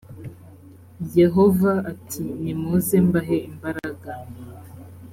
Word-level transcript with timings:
yehova 1.19 1.71
ati 1.91 2.23
nimuze 2.41 2.97
mbahe 3.07 3.37
imbaraga 3.49 4.11